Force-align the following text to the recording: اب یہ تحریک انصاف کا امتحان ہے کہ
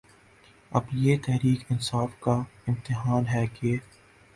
اب 0.71 0.83
یہ 0.93 1.17
تحریک 1.25 1.63
انصاف 1.69 2.19
کا 2.19 2.41
امتحان 2.67 3.27
ہے 3.27 3.45
کہ 3.53 3.77